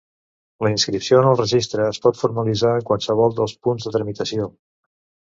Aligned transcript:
La 0.67 0.69
inscripció 0.75 1.17
en 1.23 1.27
el 1.31 1.35
Registre 1.41 1.83
es 1.89 1.99
pot 2.05 2.17
formalitzar 2.21 2.71
en 2.77 2.87
qualsevol 2.87 3.35
dels 3.41 3.53
punts 3.67 3.85
de 3.89 3.93
tramitació. 3.97 4.49